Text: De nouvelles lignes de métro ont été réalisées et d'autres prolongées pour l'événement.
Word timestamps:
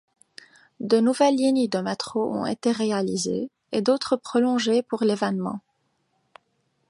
De 0.79 0.99
nouvelles 0.99 1.35
lignes 1.35 1.69
de 1.69 1.77
métro 1.77 2.23
ont 2.33 2.47
été 2.47 2.71
réalisées 2.71 3.51
et 3.71 3.83
d'autres 3.83 4.15
prolongées 4.17 4.81
pour 4.81 5.03
l'événement. 5.03 5.59